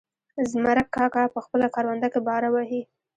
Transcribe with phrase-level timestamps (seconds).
[0.51, 2.81] زمرک کاکا په خپله کرونده کې باره وهي.